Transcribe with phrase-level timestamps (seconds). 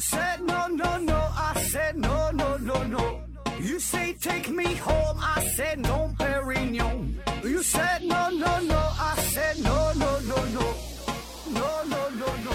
[0.00, 3.20] said no no no, I said no no no no.
[3.60, 7.14] You say take me home, I said no, Perignon.
[7.44, 10.74] You said no no no, I said no no no no,
[11.52, 12.52] no no no no.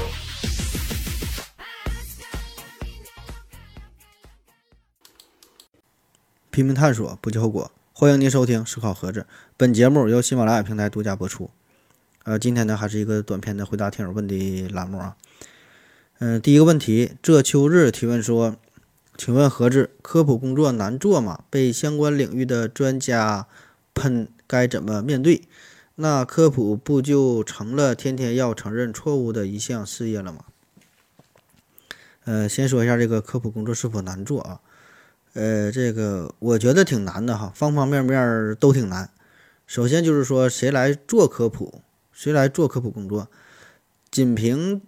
[6.50, 7.72] 拼命探索，不计后果。
[7.94, 9.22] 欢迎您收听《思考盒子》，
[9.56, 11.50] 本节目由喜马拉雅平台独家播出。
[12.24, 15.16] 呃，今天呢还是一个短片的回答听友问的栏目啊。
[16.20, 18.56] 嗯、第一个问题，这秋日提问说，
[19.18, 21.44] 请问何志科普工作难做吗？
[21.50, 23.48] 被相关领域的专家
[23.94, 25.42] 喷，该怎么面对？
[25.96, 30.46] 那科普不就成了天天要承认错误的一项事业了吗？
[32.24, 34.62] 呃，先说一下这个科普工作是否难做啊？
[35.34, 39.10] 呃，这个我觉得挺难的哈，方方面面都挺难。
[39.68, 41.82] 首先就是说，谁来做科普，
[42.14, 43.28] 谁来做科普工作，
[44.10, 44.82] 仅凭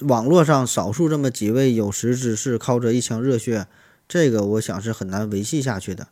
[0.00, 3.66] 网络上少数这么几位有识之士靠着一腔热血，
[4.08, 6.08] 这个我想是很难维系下去的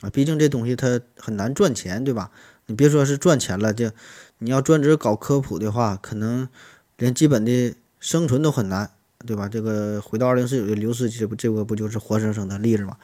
[0.00, 0.08] 啊。
[0.10, 2.30] 毕竟这东西它很难赚钱，对吧？
[2.66, 3.90] 你别说是赚钱了，就
[4.38, 6.48] 你要专职搞科普的话，可能
[6.96, 8.90] 连基本的生存都很难，
[9.26, 9.48] 对吧？
[9.48, 12.96] 这个回到二零四九的刘司机，这不这个不就是活生生的例子吗？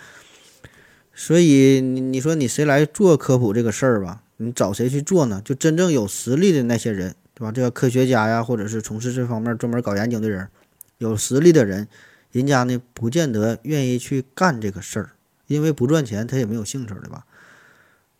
[1.15, 4.23] 所以你你说你谁来做科普这个事儿吧？
[4.39, 5.41] 你找谁去做呢？
[5.45, 7.53] 就真正有实力的那些人，对吧？
[7.53, 10.49] 这个科学家呀，或者是从事这方面专门搞研究的人，
[10.99, 11.89] 有实力的人，
[12.31, 15.11] 人家呢不见得愿意去干这个事儿，
[15.49, 17.27] 因为不赚钱，他也没有兴趣，对吧？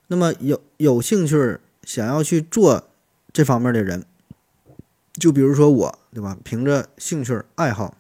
[0.09, 2.89] 那么有有兴趣想要去做
[3.33, 4.05] 这方面的人，
[5.15, 6.37] 就比如说我，对吧？
[6.45, 7.97] 凭着兴趣爱好，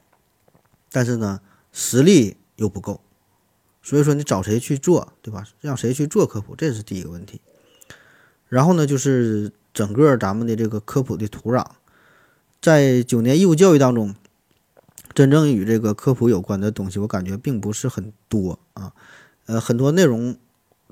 [0.90, 1.40] 但是呢
[1.72, 3.00] 实力又不够，
[3.82, 5.46] 所以说你找谁去做，对吧？
[5.60, 7.40] 让谁去做科普，这是第一个问题。
[8.48, 11.66] 然后呢，就是整个咱们的这个科普的土壤，
[12.62, 14.14] 在九年义务教育当中，
[15.12, 18.92] 真正与这个科普有关的东西，我感觉并不是很多啊。
[19.46, 20.36] 呃，很多内容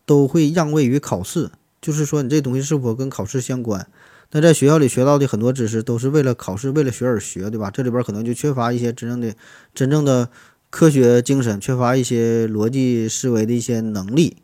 [0.05, 3.89] 都会让位于考试，就是说你这东西是否跟考试相关。
[4.33, 7.71] 那在学校里学到的很多知识都是为了考试、为了学而学，对吧？
[7.71, 9.35] 这里边可能就缺乏一些真正的、
[9.75, 10.29] 真正的
[10.71, 14.39] 科学精神，缺乏一些逻辑思维的一些能力。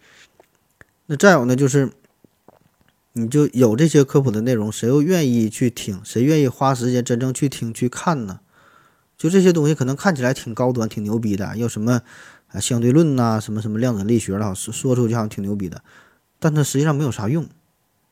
[1.07, 1.91] 那再有呢，就是
[3.13, 6.01] 你就有这些科普的内容，谁又愿意去听？
[6.05, 8.41] 谁愿意花时间真正去听去看呢？
[9.17, 12.03] 就这些东西可能看起来挺高端、挺牛逼的，有什么
[12.49, 15.83] 啊相对论呐、什么什么量子力学了，说说出去好像挺牛逼的，
[16.39, 17.49] 但它实际上没有啥用。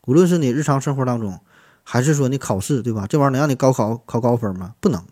[0.07, 1.41] 无论是你日常生活当中，
[1.85, 3.07] 还是说你考试，对吧？
[3.07, 4.75] 这玩意儿能让你高考考高分吗？
[4.81, 5.05] 不能。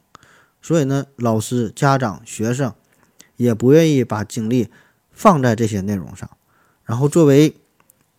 [0.60, 2.74] 所以呢，老师、家长、学生
[3.36, 4.68] 也不愿意把精力
[5.12, 6.28] 放在这些内容上。
[6.84, 7.54] 然后作为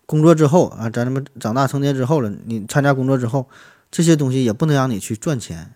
[0.06, 3.50] 工作之后啊，咱们长大成年之后了，你参加工作之后，
[3.90, 5.74] 这些东西也不能让你去赚钱，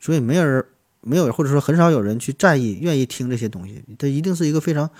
[0.00, 0.64] 所以没人
[1.00, 4.90] 没有或者说很少有人去在意、愿意听这些东西，它一定是一个非常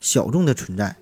[0.00, 0.96] 小众的存在。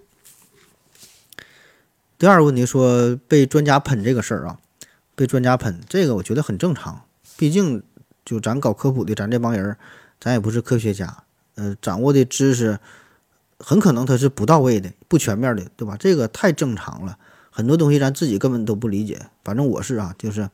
[2.19, 4.59] 第二个问题说被专家喷这个事儿啊，
[5.15, 7.03] 被专家喷这个我觉得很正常，
[7.37, 7.83] 毕竟
[8.25, 9.77] 就咱搞科普的，咱这帮人，
[10.19, 11.25] 咱也不是科学家，
[11.55, 12.81] 呃，掌握的知识
[13.59, 15.97] 很可能它是不到位的、不全面的，对吧？
[15.99, 17.19] 这个太正常了，
[17.51, 19.27] 很多东西咱自己根本都不理解。
[19.45, 20.49] 反正我是啊，就是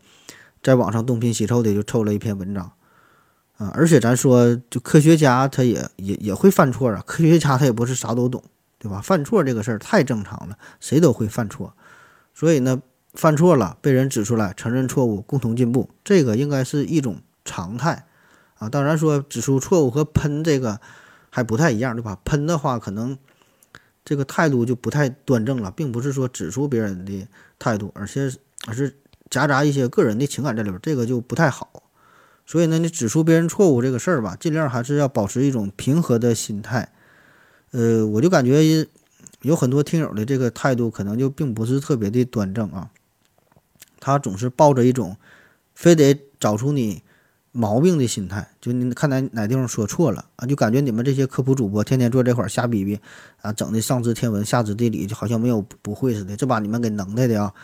[0.62, 2.72] 在网上东拼西凑的就凑了一篇文章
[3.56, 8.42] 啊，而且咱说就科学家他也也也会犯错啊，科学家他也不是啥都懂。
[8.76, 9.00] 对吧？
[9.00, 11.72] 犯错这个事儿太正常了，谁都会犯错，
[12.34, 12.82] 所以呢，
[13.14, 18.04] 犯错了被人指出来，承认错误，共同进步，这个应该是一种常态
[18.58, 18.68] 啊。
[18.68, 20.82] 当然说指出错误和喷这个
[21.34, 22.16] 还不太一样，对吧？
[22.24, 23.18] 喷的话可能
[24.04, 27.26] 这个态度就不太端正了，并不是说指出别人的
[27.58, 28.32] 态度，而且
[28.68, 28.96] 而是
[29.28, 31.82] 夹杂一些个人的情感在里边，这个就不太好。
[32.46, 36.92] 所以呢，你指出别人错误这个事儿吧，尽量还是要保持一种平和的心态。
[37.72, 38.86] 呃，我就感觉
[39.40, 42.90] 有很多听友的这个态度可能就并不是特别的端正啊，
[43.98, 45.16] 他总是抱着一种
[45.74, 47.02] 非得找出你
[47.56, 52.98] 毛病的心态，就你看哪哪地方说错了啊，就感觉你们这些科普主播天天坐这块瞎逼逼
[53.42, 57.54] 啊，整的上知天文下知地理，就好像没有不会似的，这把你们给能耐的啊，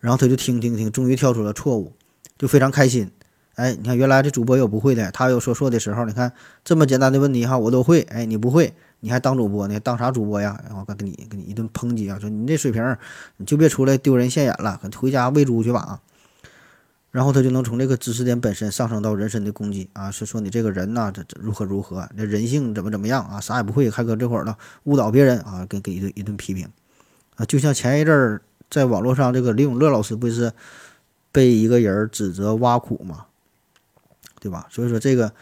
[0.00, 1.92] 然后他就听听听，终于跳出了错误，
[2.36, 3.08] 就非常开心。
[3.54, 6.32] 哎，你看原来这主播有不会的，他有说错的时候，你看
[6.64, 8.74] 这么简单的问题哈，我都会，哎，你不会。
[9.00, 9.78] 你还当主播呢？
[9.78, 10.60] 当啥主播呀？
[10.66, 12.18] 然后给你给你一顿抨击啊！
[12.18, 12.96] 说你这水平，
[13.36, 16.00] 你就别出来丢人现眼了，回家喂猪去吧啊。
[17.10, 23.40] 然后他就能从这个知识点本身上升到人身的攻击啊，是说你这个人呐，这这如何如何，这人性怎么怎么样啊？
[23.40, 26.68] 啥也不会，还搁这块儿呢误导别人啊，给给一顿一顿批评
[27.36, 27.44] 啊！
[27.46, 30.52] 就像前一阵儿在网络上，这个李永乐老师不是
[31.32, 33.26] 被一个人指责挖苦嘛，
[34.40, 34.66] 对吧？
[34.70, 35.32] 所以说这个。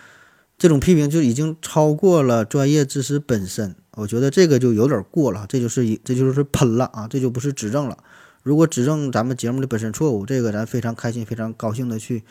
[0.59, 7.99] 这种批评就已经超过了专业知识本身，我觉得这个就有点过了，这就是一这就是喷了啊，这就不是指正了。
[8.47, 12.23] 如果指正咱们节目的本身错误，这个咱非常开心、非常高兴的去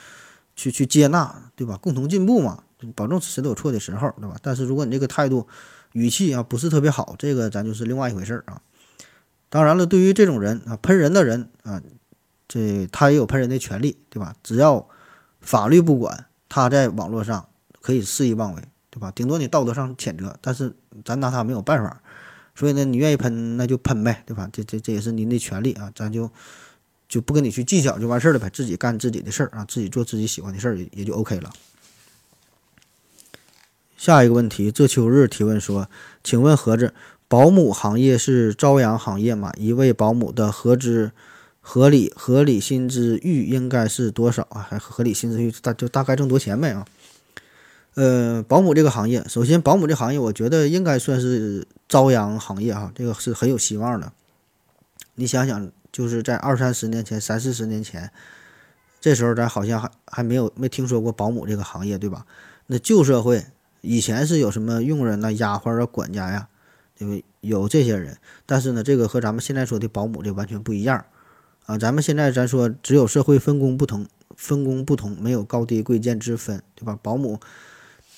[0.56, 1.76] 去去接纳，对吧？
[1.76, 2.64] 共同进步嘛，
[2.96, 4.38] 保证谁都有错的时候，对吧？
[4.42, 5.46] 但是如果你这个态度、
[5.92, 8.62] 语气啊不是特别好，这个咱就是另外一回事儿啊。
[9.50, 11.82] 当然了，对于这种人啊，喷人的人啊，
[12.48, 14.34] 这他也有喷人的权利，对吧？
[14.42, 14.88] 只要
[15.42, 17.46] 法律不管，他在网络上
[17.82, 19.12] 可以肆意妄为，对吧？
[19.12, 20.74] 顶多你道德上谴责，但是
[21.04, 22.02] 咱拿他没有办法。
[22.56, 24.50] 所以呢，你愿意喷那就喷呗，对吧？
[24.54, 26.32] 这这这也是您的权利啊，咱就
[27.10, 31.52] 就不跟你去计较就完事儿了呗，自己干自己的事儿啊，自己做自己喜欢的事儿也也就 OK 了。
[33.98, 35.90] 下一个问题，这秋日提问说，
[36.24, 36.94] 请问盒子，
[37.28, 39.52] 保姆行业是朝阳行业吗？
[39.58, 41.12] 一位保姆的合资
[41.60, 44.62] 合理合理薪资域应该是多少啊？
[44.62, 46.86] 还合理薪资域大就大概挣多钱呗啊？
[47.96, 54.12] 呃，保姆这个行业，首先保姆这行业，我觉得应该算是朝阳行业哈，这个是很有希望的。
[55.16, 58.12] 你想想，就是在二三十年前、三四十年前，
[59.00, 62.26] 这时候咱好像还还没有没听说过保姆这个行业，对吧？
[62.68, 63.46] 那旧社会
[63.80, 66.50] 以前是有什么佣人呐、丫鬟啊、管家呀，
[66.98, 67.26] 对吧？
[67.40, 71.06] 有这些人，但是呢，这个和咱们现在说的保姆这完全不一样
[71.66, 71.78] 啊。
[71.78, 74.06] 咱们现在咱说只有社会分工不同，
[74.36, 77.00] 分工不同，没有高低贵贱之分，对吧？
[77.02, 77.40] 保姆。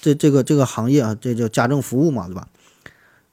[0.01, 2.47] 这这个这个行业啊，这叫家政服务嘛，对吧？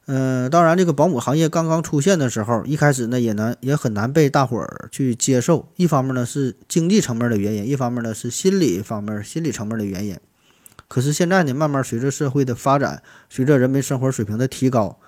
[0.07, 5.67] 嗯，当然，这个保姆行业刚刚出现的时候，一开始呢也难也很难被大伙儿去接受。
[5.77, 10.15] 一方面呢是经济层面的原因，一方面呢是心理方面、心理层面的原因。
[10.87, 14.99] 可是现在呢，慢慢随着社会的发展，随着人们生活水平的提高，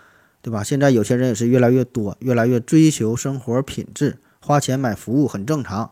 [0.42, 0.64] 对吧？
[0.64, 5.92] 现在有钱人也是越来越多，越来越追求生活品质，花钱买服务很正常。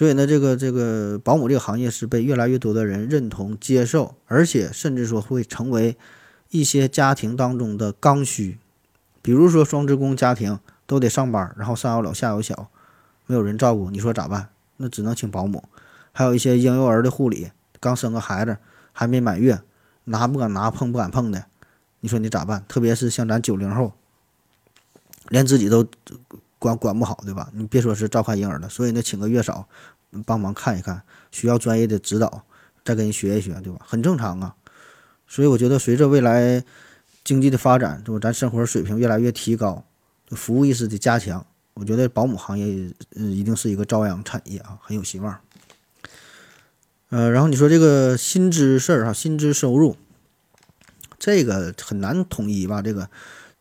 [0.00, 5.94] 所以呢，这个这个保姆这个行业是被越来越多的人认同、接受，而且甚至说会成为
[6.48, 8.56] 一些家庭当中的刚需。
[9.20, 12.70] 比如说双职工家庭都得上班，然后上有老下有小，
[13.26, 14.48] 没有人照顾，你说咋办？
[14.78, 15.64] 那只能请保姆。
[16.12, 18.56] 还有一些婴幼儿的护理，刚生个孩子
[18.94, 19.60] 还没满月，
[20.04, 21.44] 拿不敢拿、碰不敢碰的，
[22.00, 22.64] 你说你咋办？
[22.66, 23.92] 特别是像咱九零后，
[25.28, 25.86] 连自己都。
[26.60, 27.50] 管管不好，对吧？
[27.54, 29.66] 你别说是照看婴儿了，所以呢，请个月嫂
[30.26, 31.02] 帮忙看一看，
[31.32, 32.44] 需要专业的指导，
[32.84, 33.80] 再跟你学一学，对吧？
[33.88, 34.54] 很正常啊。
[35.26, 36.62] 所以我觉得，随着未来
[37.24, 38.20] 经济的发展，对吧？
[38.20, 39.82] 咱生活水平越来越提高，
[40.28, 45.40] 服务意识的加强，我觉得保姆行业嗯一定是一个朝阳产业啊，很有希望。
[47.08, 49.96] 呃，然后你说这个薪资事儿哈，薪资收入
[51.18, 52.82] 这个很难统一吧？
[52.82, 53.08] 这个。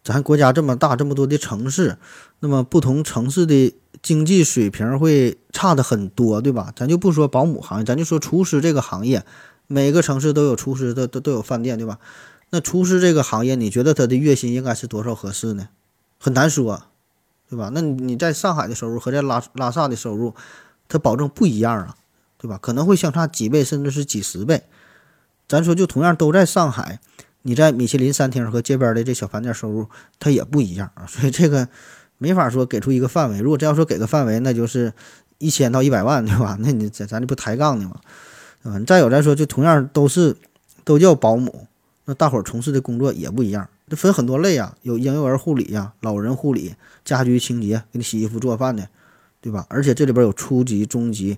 [0.04, 1.98] 咱国家这么大，这么多的城市，
[2.40, 6.74] 那么不同城市的经济水平会差的很多，对吧？
[6.75, 9.25] 咱就不说保姆行业，咱就说厨师这个行业，
[9.68, 12.00] 每个城市都有厨师，都都都有饭店，对吧？
[12.51, 15.68] 那厨师这个行业，你觉得他的月薪应该是多少合适呢？
[16.18, 16.84] 很难说，
[17.50, 17.69] 对吧？
[17.74, 20.34] 那你在上海的收入和在拉拉萨的收入，
[20.88, 21.98] 他保证不一样啊，
[22.38, 22.57] 对吧？
[22.60, 24.63] 可能会相差几倍，甚至是几十倍。
[25.48, 27.00] 咱说就同样都在上海。
[27.41, 29.88] 你在米其林餐厅和街边的这小饭店收入，
[30.19, 31.68] 它也不一样啊，所以这个
[32.18, 33.39] 没法说给出一个范围。
[33.39, 34.91] 如果真要说给个范围，那就是
[35.38, 36.58] 一千到一百万，对吧？
[36.60, 37.96] 那你咱咱这不抬杠呢吗？
[38.63, 40.36] 嗯，再有再说，就同样都是
[40.84, 41.65] 都叫保姆，
[42.03, 48.89] 那大伙儿从事的工作也不一样，这分很多类啊，有婴幼儿护理呀、老人护理、家居清洁、给你洗衣服做饭的，
[49.39, 49.65] 对吧？
[49.69, 51.38] 而且这里边有初级、中级、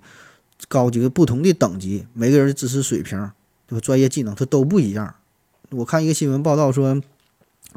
[0.67, 3.29] 高级不同的等级，每个人的知识水平、
[3.67, 3.79] 对吧？
[3.79, 5.13] 专业技能它都不一样。
[5.72, 7.01] 我看一个新闻报道说，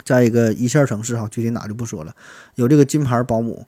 [0.05, 2.15] 在一个一线城市哈，具体哪就不说了，
[2.57, 3.67] 有这个金牌保姆，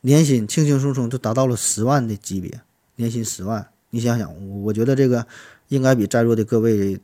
[0.00, 2.60] 年薪轻轻松松就达到了十万的级别，
[2.96, 5.24] 年薪十万，你想想，我觉得这个
[5.68, 6.98] 应该比在座的各位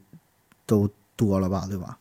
[0.66, 1.96] 都多了吧，对吧？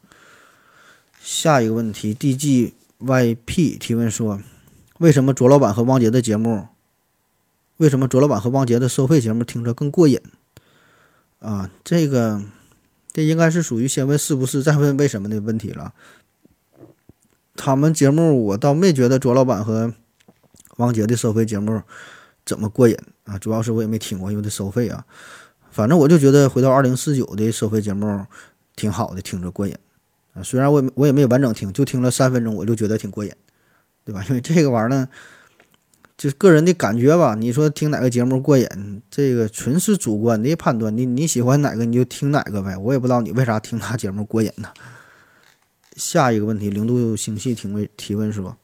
[1.21, 4.41] 下一个问题，DGYP 提问说，
[4.97, 6.67] 为什么卓老板和汪杰的节目，
[7.77, 10.19] 为什么卓老板和汪杰的收费节目听着更过瘾？
[11.37, 12.41] 啊，这个。
[13.13, 15.93] 这应该是属于先问是不是，再问为什么的问题了。
[17.55, 19.93] 他们节目我倒没觉得卓老板和
[20.77, 21.83] 王杰的收费节目
[22.43, 25.05] 怎么过瘾啊，主要是我也没听过，因为他收费啊。
[25.69, 28.25] 反正我就觉得回到二零四九的收费节目
[28.75, 29.75] 挺好的，听着过瘾
[30.33, 30.41] 啊。
[30.41, 33.31] 虽然我我也没完整听，就听了三分钟，我就觉得挺过瘾，
[34.03, 34.25] 对吧？
[34.27, 35.07] 因为这个玩意儿呢。
[36.23, 40.95] 就个人的感觉吧，你说听哪个节目过瘾，这个纯是主观的判断。
[40.95, 44.69] 你你喜欢哪个你就听哪个呗，我也不知道你为啥听他节目过瘾呢。
[45.97, 48.55] 下一个问题，零度星系提问提问说，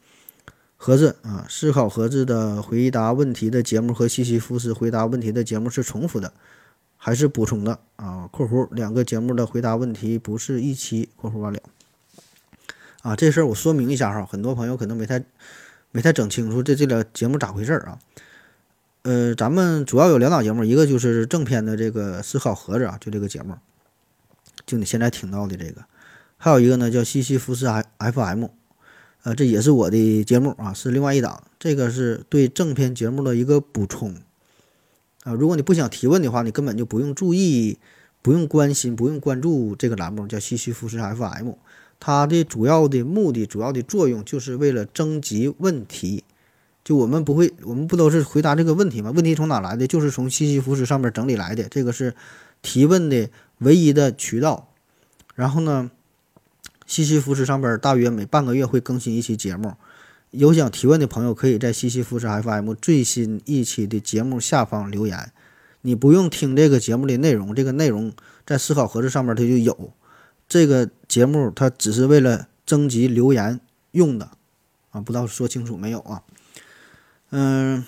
[0.77, 6.31] 盒子啊，思考盒子的回答问题的节目和西西弗斯回答问题的节目是重复的，
[6.95, 8.25] 还是补充的啊。
[8.31, 11.09] （括弧两个节目的回答问题不是一期。
[11.19, 11.59] ）（括弧完了）
[13.03, 15.21] 啊，这事儿我说明一下哈，很多朋友可能没太
[15.91, 17.99] 没太整清楚这这个节目咋回事啊？
[19.01, 23.55] 呃，咱们主要有两档节目，一个就是正片的这个思考盒子啊，就这个节目，
[24.65, 25.85] 就你现在听到的这个，
[26.37, 27.65] 还有一个呢叫西西弗斯
[27.97, 28.45] FM，
[29.23, 34.15] 呃，这也是我的节目啊，是另外一档，这个是对正片节目的一个补充
[35.23, 35.33] 啊。
[35.33, 37.79] 如果你不想提问的话，你根本就不用注意、
[38.21, 41.53] 不用关心、不用关注这个栏目，叫西西弗斯 FM。
[41.99, 46.23] 它的主要的目的、主要的作用，就是为了征集问题。
[46.83, 49.11] 就我们不会，我们不都是回答这个问题吗？
[49.11, 49.85] 问题从哪来的？
[49.85, 51.67] 就是从西西弗斯上面整理来的。
[51.69, 52.15] 这个是
[52.61, 53.29] 提问的
[53.59, 54.69] 唯一的渠道。
[55.35, 55.91] 然后呢，
[56.87, 59.73] 西西弗斯上边大约每半个月会更新一期节目。
[60.31, 65.31] 有想提问的朋友，可以在西西弗斯 FM 最新一期的节目下方留言。
[65.81, 68.13] 你不用听这个节目的内容，这个内容
[68.45, 69.93] 在思考盒子上面它就有。
[70.49, 74.31] 这个节目它只是为了征集留言用的
[74.89, 76.23] 啊，不知道说清楚没有啊？
[77.29, 77.85] 嗯，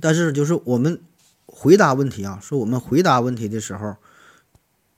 [0.00, 1.00] 但是就是我们
[1.46, 3.96] 回答问题啊，说我们回答问题的时候，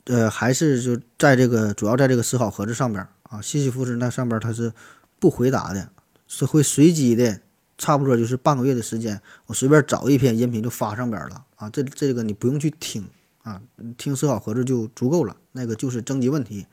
[0.04, 4.72] 呃，还是就在这个主要在这个思考盒子上边啊，西西弗斯那上边它是
[5.18, 5.88] 不回答的，
[6.28, 7.40] 是会随机的，
[7.78, 13.08] 差不多就是半个月的时间，我随便找一篇音频就发上边了啊，这这个你不用去听
[13.42, 13.60] 啊，
[13.96, 16.66] 听思考盒子就足够了，那个就是征集问题，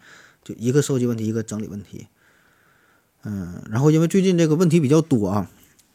[0.43, 2.07] 就一个收集问题，一个整理问题，
[3.23, 5.49] 嗯，然后因为最近这个问题比较多啊。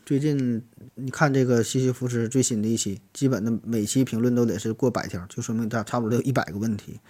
[0.06, 0.62] 最近
[0.96, 7.00] 你看这个西西弗斯最新的一期，基本的每期评论都得是过百条，就说明它差不多有一百个问题，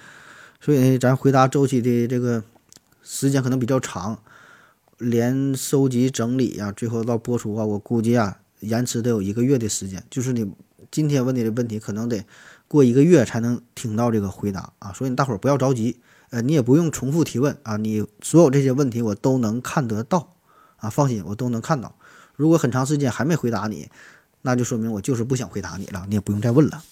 [0.60, 2.44] 所以咱回答周期的这个
[3.02, 4.22] 时间可能比较长，
[4.98, 10.54] 连收集整理啊，最后到播出啊，我估计啊，延迟得有一个月的时间，就是你
[10.92, 12.24] 今天问你的问题，可能得
[12.68, 20.34] 过一个月才能听到这个回答啊，所以你大伙儿不要着急，呃，你也不用重复提问啊，你所有这些问题我都能看得到
[20.76, 21.96] 啊，放心，我都能看到。
[22.34, 23.88] 如果很长时间还没回答你，
[24.42, 26.82] 那就说明我就是不想回答你了，你也不用再问了。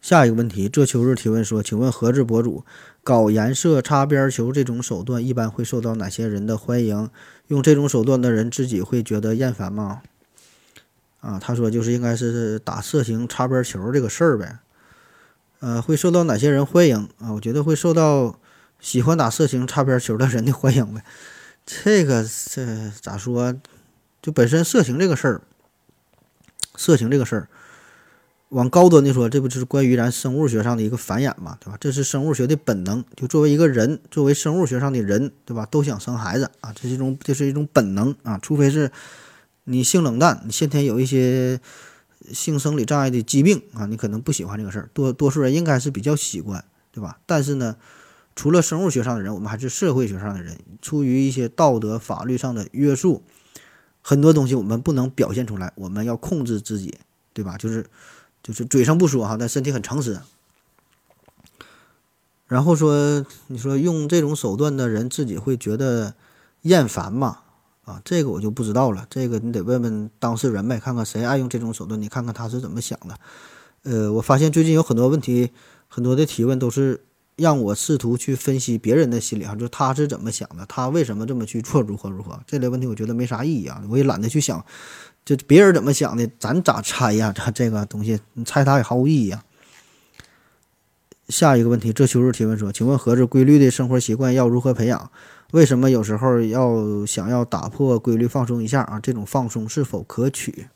[0.00, 2.64] 下一个问题，这秋日提问说：“请问盒子博主
[3.04, 7.08] 搞颜色擦边球这种手段，一般会受到哪些人的欢迎？
[7.46, 10.02] 用这种手段的人自己会觉得厌烦吗？”
[11.22, 14.58] 啊，他说就是应该是打色情擦边球这个事儿呗。
[15.60, 17.32] 呃，会受到哪些人欢迎啊？
[17.32, 18.38] 我觉得会受到
[18.80, 21.02] 喜欢打色情擦边球的人的欢迎呗。
[21.64, 23.54] 这个这咋说？
[24.20, 25.40] 就本身色情这个事儿，
[26.76, 27.48] 色情这个事儿，
[28.50, 31.76] 往高端的说，这不就是关于咱生物学上的一个繁衍嘛，对吧？
[31.80, 33.04] 这是生物学的本能。
[33.16, 35.66] 就作为一个人，作为生物学上的人，对吧？
[35.66, 38.38] 都想生孩子啊，这是一种这是一种本能啊。
[38.40, 38.90] 除非是
[39.64, 41.60] 你性冷淡，你先天有一些
[42.32, 44.90] 性生理障碍的疾病啊，你可能不喜欢这个事儿。
[44.92, 47.18] 多多数人应该是比较习惯，对吧？
[47.26, 47.76] 但是呢。
[48.34, 50.58] 除了生物学上的人，我们还是社会学上的人。
[50.80, 53.22] 出于一些道德、法律上的约束，
[54.00, 56.94] 很多东西我们不能表现出来，我们要控制自己，
[57.34, 57.58] 对吧？
[57.58, 57.84] 就是，
[58.42, 60.18] 就是嘴上不说哈，但身体很诚实。
[62.46, 66.14] 然后说，你说用这种手段的人自己会觉得
[66.62, 67.40] 厌烦吗？
[67.84, 69.06] 啊，这个我就不知道了。
[69.10, 73.18] 这个你得问问当事人呗，看看谁爱用这种手段，你看看他是怎么想的。
[73.84, 75.50] 呃，我发现最近有很多问题，
[75.88, 77.02] 很多的提问都是。
[77.34, 84.62] 让我试图去分析别人的心理啊，就他是怎么想的，他为什么这么去做，如何如何这类问题，我觉得没啥意义啊，我也懒得去想，
[85.24, 87.32] 就别人怎么想的，咱咋猜呀？
[87.32, 89.42] 他这个东西，你猜他也毫无意义啊。
[91.30, 95.10] 下一个问题，这秋日提问说，请问盒子规律的生活习惯要如何培养？
[95.52, 98.98] 为什么有时候要想要打破规律放松一下啊？
[98.98, 100.66] 这种放松是否可取？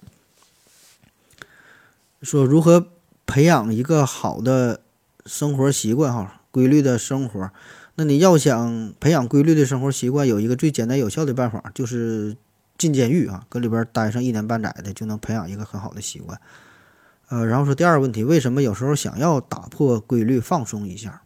[2.22, 2.86] 说如何
[3.26, 4.80] 培养一个好的
[5.24, 6.42] 生活习惯哈？
[6.50, 7.50] 规律的生活，
[7.94, 12.36] 那你要想培养规律的生活习惯，有一个最简单有效的办法，就是
[12.78, 16.40] 进监狱啊，搁里边待上一年半载的，就能培养一个很好的习惯。
[17.28, 21.22] 呃，然后说第二个问题，为什么有时候想要打破规律放松一下？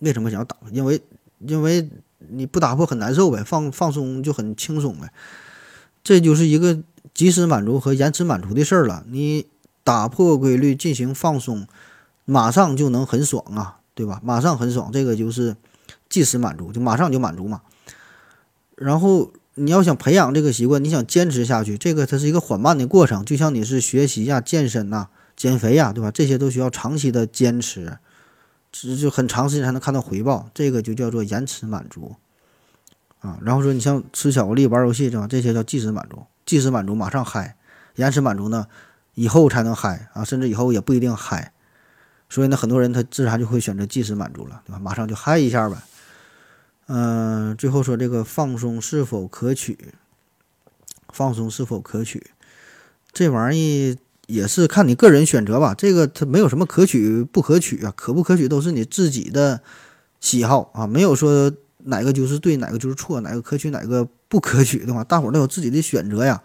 [0.00, 0.70] 为什么想要打破？
[0.70, 1.02] 因为
[1.46, 1.88] 因为
[2.28, 5.12] 你不打破很难受呗，放放松就很轻松呗。
[6.02, 6.78] 这就是一个
[7.12, 9.04] 及时满足和延迟满足的事儿了。
[9.08, 9.46] 你
[9.82, 11.66] 打破规律进行放松。
[12.26, 14.18] 马上就能很爽啊，对吧？
[14.24, 15.56] 马上很爽，这个就是
[16.08, 17.60] 即时满足，就马上就满足嘛。
[18.76, 26.10] 然后你要想培养这个习惯，你想坚持下去，这个它是一个缓慢的过程，就像你是学习呀、健身呐、减肥呀，对吧？
[26.10, 27.98] 这些都需要长期的坚持，
[28.74, 32.16] 就就很长时间才能看到回报，这个就叫做延迟满足
[33.20, 33.38] 啊。
[33.40, 35.28] 然后说你像吃巧克力、玩游戏，对吧？
[35.28, 37.56] 这些叫即时满足，即时满足马上嗨，
[37.94, 38.66] 延迟满足呢？
[39.14, 41.52] 以后才能嗨啊，甚至以后也不一定嗨。
[42.28, 44.80] 所以呢，很多人他自然就会选择即时满足了，对吧？
[44.80, 45.76] 马上就嗨一下呗。
[46.88, 49.94] 嗯，最后说这个放松是否可取？
[51.12, 52.30] 放松是否可取？
[53.12, 55.74] 这玩意儿也是看你个人选择吧。
[55.74, 59.60] 这个它没有什么可取不可取啊，可不可取都是你自己的
[60.20, 61.52] 喜好啊，没有说
[61.84, 66.42] 哪个就是对，哪个就是错，哪个可取，哪个不可取的话，大伙儿都有自己的选择呀。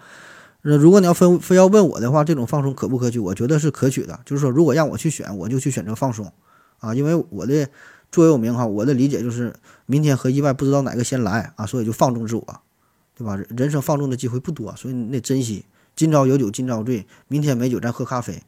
[0.62, 3.18] 那如果你要非非要问我的话，这种放松可不可取？
[3.18, 4.20] 我觉得是可取的。
[4.26, 6.32] 就是说，如果让我去选，我就去选择放松
[6.80, 7.70] 啊，因为我的
[8.12, 9.54] 座右铭哈，我的理解就是
[9.86, 12.62] 明天和意外不知道哪个先来啊，所以就放纵自我。
[13.16, 13.38] 对吧？
[13.50, 15.66] 人生放纵的机会不多，所以你得珍惜。
[16.00, 18.42] 今朝有酒今朝醉，明天没酒咱喝咖啡，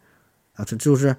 [0.54, 1.18] 啊，这就是，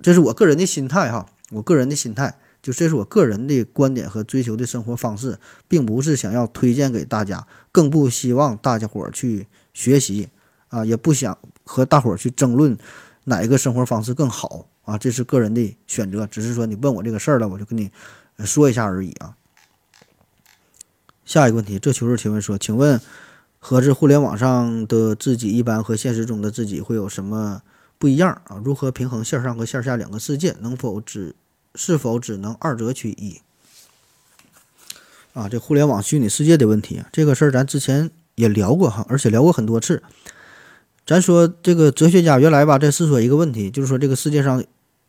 [0.00, 10.28] 这是我个人的心态哈，我个人的心态，就这是我个人的观点和追求的生活方式，并不是想要推荐给大家，更不希望大家伙儿去学习
[10.68, 12.78] 啊，也不想和大伙儿去争论
[13.24, 17.90] 哪一个生活方式更好啊，这是个人的选择，只是说你问我这个事儿了，我就跟你
[18.44, 19.34] 说一下而已啊。
[21.24, 23.00] 下一个问题，这求是提问说，请问，
[23.64, 27.62] 和这互联网上的自己一般和现实中的自己会有什么
[27.96, 28.60] 不一样啊？
[28.64, 30.56] 如何平衡线上和线下两个世界？
[30.58, 31.36] 能否只
[31.76, 33.40] 是否只能二者取一？
[35.32, 40.02] 啊，这互联网虚拟世界的问题，这个事儿咱之前也聊过哈，而且聊过很多次。
[41.06, 44.64] 咱说这个哲学家原来吧，在思索一个问题，就是说这个世界上，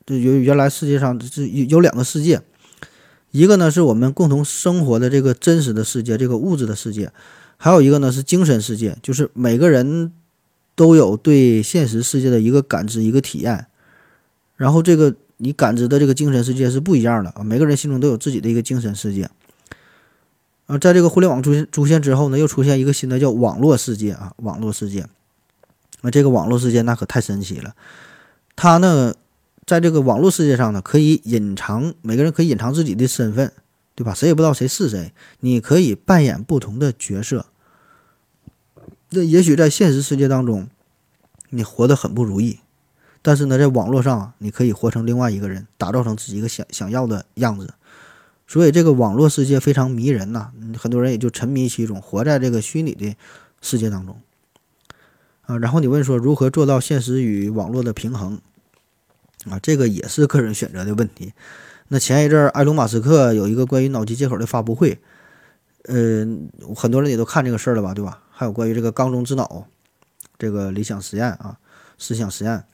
[0.05, 2.43] 这原原来世界上是有有两个世界。
[3.31, 7.07] 一个呢是我们共同生活的这个真实的世界，这个物质的世界；
[7.63, 10.11] 还有一个呢是精神世界，就是每个人
[10.75, 13.67] 都有对现实世界的一个感知、一个体验。
[14.57, 19.29] 然后这个你感知的这个精神世界是不一样的啊，每个人心中都有自己的一个精神世界。
[20.65, 25.05] 啊，在这个互联网出现出现之后呢，又出现一个新的叫网络世界啊，网络世界。
[26.01, 27.75] 那这个网络世界那可太神奇了，
[28.57, 29.13] 它呢。
[29.65, 33.53] 在这个网络世界上呢，可以隐藏每个人可以隐藏自己的身份，
[33.95, 34.13] 对吧？
[34.13, 35.13] 谁也不知道谁是谁。
[35.39, 37.45] 你可以扮演不同的角色。
[39.13, 40.67] 那也许在现实世界当中，
[41.49, 42.59] 你活得很不如意，
[43.21, 47.73] 但是呢，在网络上你可以活成另外一个人，打造成自己一个想想要的样子。
[48.47, 53.15] 所以这个网络世界非常迷人呐，很多人也就沉迷其中，活在这个虚拟的
[53.61, 54.19] 世界当中。
[55.43, 58.39] 啊，然后你问说如何做到现实与网络的平衡？
[59.49, 61.33] 啊，这个也是个人选择的问题。
[61.89, 64.99] 那前一阵儿，埃隆·马斯克有一个关于脑机接口的发布会，
[65.83, 68.23] 嗯，很多人也都看这个事儿了吧，对吧？
[68.43, 69.67] 还有关于这个缸中之脑
[70.37, 71.57] 这个理想实验啊，
[71.97, 72.65] 思想实验。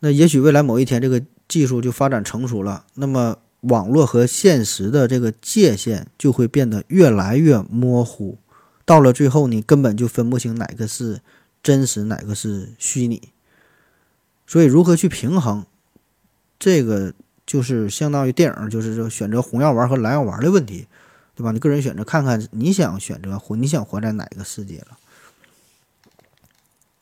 [0.00, 8.38] 那也许未来某一天，这个技术就发展成熟了，那么网络和现实的这个界限就会变得越来越模糊，
[8.84, 11.20] 到了最后，你根本就分不清哪个是
[11.62, 13.28] 真实，哪个是虚拟。
[14.44, 15.64] 所以，如何去平衡？
[16.58, 17.14] 这个
[17.46, 20.88] 就是相当于电影，就是说选择红药丸和蓝药丸的问题，
[21.34, 21.52] 对吧？
[21.52, 24.98] 你个人选择，看看你想选择活，你想活在哪个世界了。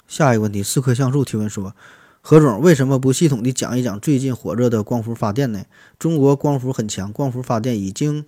[0.07, 1.75] 下一个问题，四棵橡树提问说：
[2.21, 5.65] 何总为什么不系统的讲一讲最近火热的光伏发电呢？
[5.99, 8.25] 中国光伏很强，光伏发电已经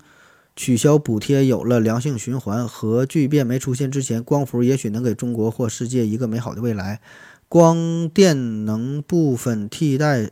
[0.55, 2.67] 取消补贴，有了良性循环。
[2.67, 7.01] 核聚变没出现之前，光伏也许能给中国或世界一个美好的未来。
[7.49, 10.31] 光电能部分替代。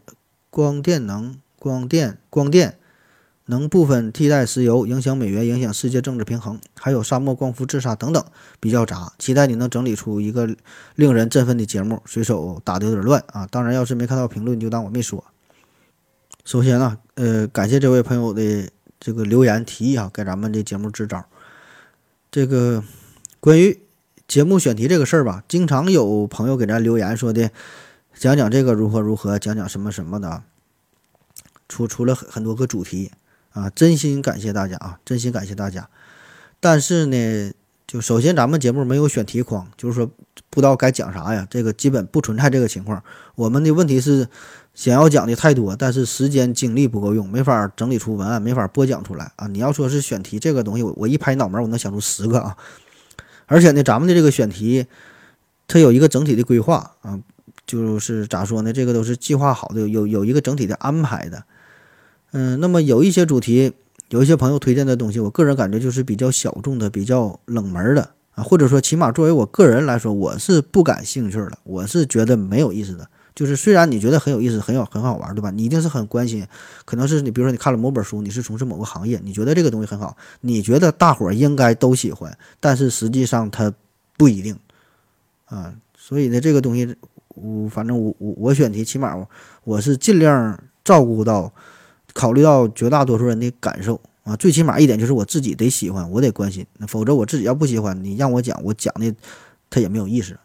[0.50, 2.77] 光电能光电光电
[3.48, 8.22] 能部分替代石油，影响美元，影响世界政治平衡，还有沙漠光伏自杀等等，
[8.60, 9.12] 比较杂。
[9.18, 10.46] 期待你能整理出一个
[10.94, 12.02] 令人振奋的节目。
[12.04, 13.46] 随手打的有点乱啊！
[13.50, 15.24] 当然，要是没看到评论，就当我没说。
[16.44, 21.24] 首先呢，呃，感谢这位朋友的这个留言提议啊，给咱们这节目支招。
[22.30, 22.84] 这个
[23.40, 23.80] 关于
[24.26, 27.50] 节目选题这个事儿吧，经常有朋友给咱留言说的。
[28.14, 30.42] 讲讲这个如何如何，讲讲什么什么的，
[31.68, 33.12] 出出了很很多个主题
[33.50, 33.70] 啊！
[33.70, 34.98] 真心感谢大家啊！
[35.04, 35.88] 真心感谢大家。
[36.60, 37.52] 但是呢，
[37.86, 40.06] 就首先咱们节目没有选题框，就是说
[40.50, 43.02] 不知道该讲啥呀，这个基本不存在这个情况。
[43.34, 44.28] 我们的问题是
[44.74, 49.46] 想要讲的太多，但是时间精力不够用，没法整理出文案，没法播讲出来啊！
[49.46, 52.56] 你要说是选题这个东西，我我一拍脑门，我能想出十个啊！
[53.46, 54.86] 而且呢，咱们的这个选题
[55.66, 57.18] 它有一个整体的规划啊。
[57.66, 58.72] 就是咋说呢？
[58.72, 61.44] 这个都是计划好的，有有一个整体的安排的。
[62.32, 63.72] 嗯，那么有一些主题，
[64.10, 73.08] 有一些朋友推荐的东西，我个人感觉就是比较小众的、比较冷门的啊，或者说起码作为我个人来说，我是不感兴趣的，我是觉得没有意思的。
[73.34, 75.50] 就是虽然你觉得很有意思、很有很好玩，对吧？
[75.50, 76.46] 你一定是很关心，
[76.84, 83.72] 可能是你比如说你看了某本书，你是从事某个行业，你觉得这个东西很好，你觉得大伙儿应该都喜欢，但是实际上它
[84.16, 84.58] 不一定
[85.46, 85.72] 啊。
[85.96, 86.94] 所以呢，这个东西。
[87.40, 89.30] 我反正我我我选题，起码我
[89.62, 91.52] 我是尽量照顾到、
[92.18, 94.34] 考虑到绝大多数人的感受啊。
[94.34, 99.14] 最起码一点就是我自己得喜欢，我得关心，否则我自己要不喜欢，你让我讲，我讲的
[99.70, 100.36] 他也没有意思，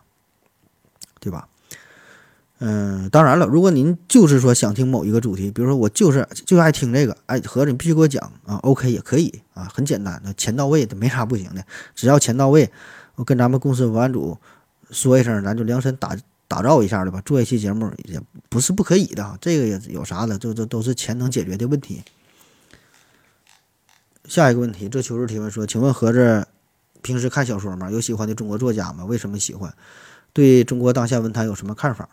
[1.20, 1.48] 对吧？
[2.60, 12.70] 嗯，当然了，如果您就是说想听某一个主题，比如说我就是就爱听这个，哎，合着你必须给我讲啊，OK 也可以啊，很简单，那钱到位的没啥不行的，只要钱到位，
[13.16, 14.38] 我跟咱们公司文案组
[14.92, 16.16] 说一声，咱就量身打
[16.54, 22.04] 打造一下的吧，做一期节目也不是不可以的，这个也有啥的，这这都是钱能解决的问题。
[24.26, 26.48] 下一个问题，这秋日提问说，请问合着
[27.02, 27.89] 平时看小说吗？
[27.89, 29.04] 有喜欢的中国作家吗？
[29.04, 29.74] 为什么喜欢？
[30.32, 32.08] 对中国当下文坛有什么看法？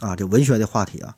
[0.00, 1.16] 啊，这文学的话题啊，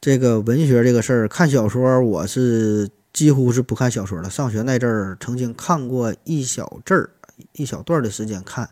[0.00, 4.30] 这个文学这个事儿，看小说我是几乎是不看小说的。
[4.30, 7.10] 上学那阵儿曾经看过一小阵儿、
[7.54, 8.70] 一小段的时间看，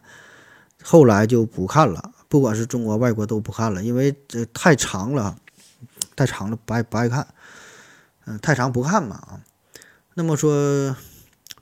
[0.85, 2.13] 后来就不看了。
[2.29, 5.37] 不管是中国、外国都不看了，因为这太长了，
[6.15, 7.27] 太长了不爱不爱看。
[8.27, 9.41] 嗯，太长不看嘛啊。
[10.15, 10.95] 那么说，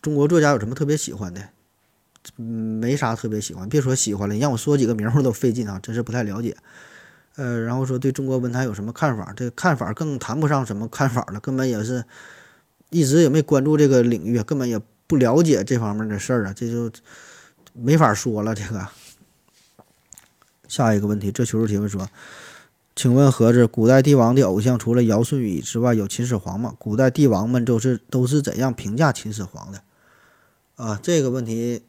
[0.03, 1.41] 中国作家有什么特别喜欢的？
[2.37, 3.69] 没啥特别喜欢。
[3.69, 6.57] 别说喜欢了，你让我说几个名儿我都费劲啊，真是不太了解。
[7.37, 9.33] 呃，然后说对中国文坛有什么看法？
[9.37, 12.05] 这个看法更谈不上什么看法了，根本也是
[12.91, 16.91] 一直也没关注这个领域，根本也不了解这方面的事儿啊，这就
[17.73, 18.55] 没法说了。
[18.55, 18.89] 这个
[20.69, 22.09] 下一个问题，这求助提问说，
[22.95, 26.75] 请问盒子，古代帝王的偶像除了尧舜禹之外，有秦始皇吗？
[26.79, 29.83] 古代帝王们都是都是怎样评价秦始皇的？
[30.77, 31.83] 啊，这个问题。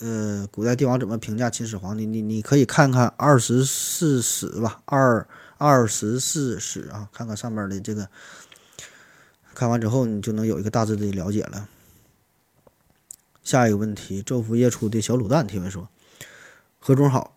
[0.00, 1.96] 呃，古代帝王怎么评价秦始皇？
[1.96, 5.26] 你你你可以看看《二十四史》吧，《二
[5.58, 8.08] 二十四史》啊，看看上面的这个。
[9.54, 11.68] 看完之后，你就能有一个大致的了解了。
[13.44, 15.88] 下一个问题，昼伏夜出的小卤蛋提问说
[16.80, 17.36] ：“何总好，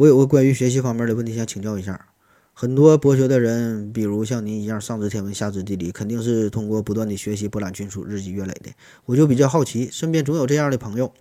[0.00, 2.06] 我有个关于学习方面的问题想请教一下。
[2.54, 8.70] 很多博学的人，比如像您一样上知天文下知地理，肯定是通过不断的学习博览群书，日积月累的。
[9.04, 11.12] 我就比较好奇，身边总有这样的朋友。”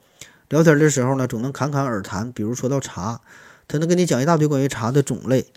[0.47, 2.31] 聊天的时候呢，总能侃侃而谈。
[2.31, 3.19] 比如说到茶，
[3.67, 5.47] 他能跟你讲一大堆关于茶的种类、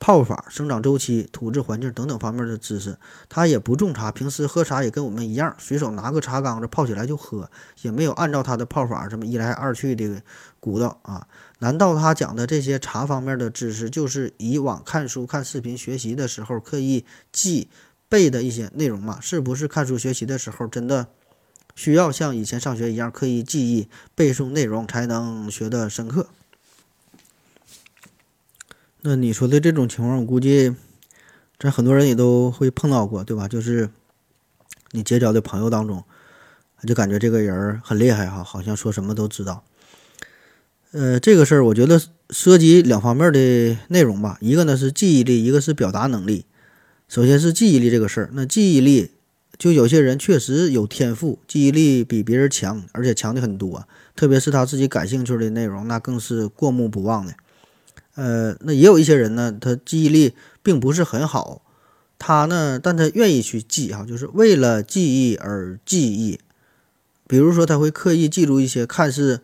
[0.00, 2.96] 泡法、生长周期、土质环境等等方面的知识。
[3.28, 7.50] 他也不种茶，平时喝茶也跟我们一样，随手拿个茶缸子泡起来就喝，
[7.82, 10.22] 也没有按照他的泡法这么一来二去的
[10.58, 11.28] 鼓捣啊。
[11.62, 17.68] 难道他讲的这些茶方面的知识，就是以往看书、看视频学习的时候刻意记
[18.08, 19.20] 背的一些内容吗？
[19.20, 21.06] 是不是看书学习的时候真的？
[21.76, 26.26] 需要像以前上学一样刻意记忆、背诵内容才能学得深刻。
[29.02, 30.74] 那你说的这种情况，我估计
[31.60, 33.46] 这很多人也都会碰到过，对吧？
[33.46, 33.88] 就是
[34.90, 36.02] 你结交的朋友当中，
[36.88, 39.62] 就感觉这个人很厉害哈，好像说什么都知道。
[40.92, 46.44] 呃，这个事儿我觉得涉及两方面的内容吧，一个呢是记忆力，一个是表达能力。
[47.08, 49.10] 首先是记忆力这个事儿，那记忆力。
[49.58, 53.86] 就有些人确实有天赋，记忆力比别人强，而且强的很多。
[54.16, 57.34] 特别是他自己感兴趣的内容，那更是过目不忘的。
[58.16, 60.32] 呃，那也有一些人呢，他记忆力
[60.64, 61.62] 并不是很好，
[62.18, 66.40] 他呢，但他愿意去记哈，就是为了记忆而记忆。
[67.28, 69.40] 比如说，他会刻意记住一些看似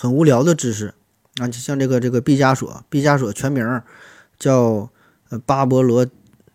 [0.00, 0.94] 很无聊的知识
[1.42, 3.82] 啊，就像这个这个毕加索，毕加索全名
[4.38, 4.88] 叫
[5.44, 6.06] 巴勃罗。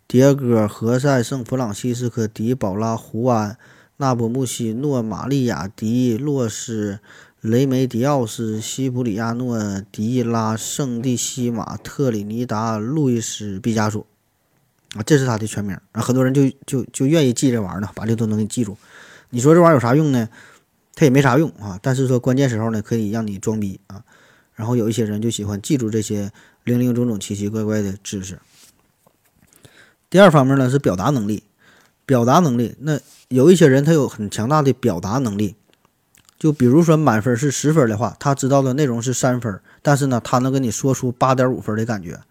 [0.08, 3.51] 迭戈·何塞·圣弗朗西斯科·迪保拉·胡安·
[3.97, 6.99] 纳波穆西诺·玛利亚·迪洛斯·
[7.41, 9.58] 雷梅迪奥斯·西普里亚诺·
[9.91, 14.05] 迪拉·圣蒂西马·特里尼达·路易斯·毕加索
[14.95, 16.01] 啊，这是他的全名啊。
[16.01, 18.77] 很多人就就就愿意记这玩意儿呢，把这都能给记住。
[19.31, 20.29] 你说这玩意儿有啥用呢？
[20.95, 21.77] 它也没啥用啊。
[21.84, 24.03] 但是说关键时候呢，可以让你装逼啊。
[24.55, 26.31] 然后有一些人就喜欢记住这些
[26.63, 28.39] 零零总总、奇奇怪怪的知识。
[30.10, 31.43] 第二方面呢是表达能力，
[32.05, 35.55] 表达能力，那有一些人他有很强大的表达能力，
[36.39, 42.21] 就比如说满分是十分的话，他知道的内容是三分，但是呢他能跟你说出八点五分的感觉，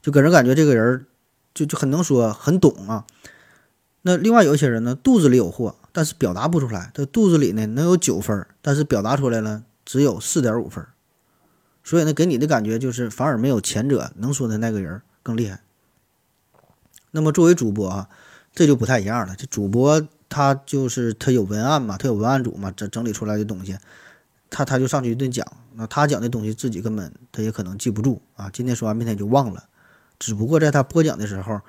[0.00, 1.06] 就给人感觉这个人
[1.54, 3.06] 就就很能说，很懂啊。
[4.00, 10.84] 那另外有一些人呢肚子里有货，但是表达不出来，他肚子里呢能有九分，但是表达出来了只有四点五分，
[11.84, 15.60] 所以呢给你的感觉就是反而没有前者能说的那个人更厉害。
[17.10, 18.08] 那么作为主播啊，
[18.54, 19.36] 这就不太一样了。
[19.36, 23.76] 这主播他就是他有文案嘛，他有文案组嘛，整整理出来的东西，
[24.48, 25.46] 他他就上去一顿讲。
[25.74, 29.64] 那他讲的东西自己根本他也可能记不住啊，今天说完明天就忘了。
[30.18, 31.60] 只不过在他播讲的时候，